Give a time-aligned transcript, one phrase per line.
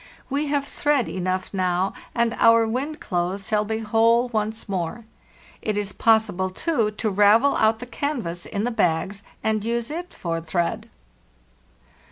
[0.31, 5.05] We have thread enough now, and our wind clothes shall be whole once more.
[5.61, 10.11] It is possible, too, to ravel out the canvas in the bags, and use it
[10.11, 10.89] for thread.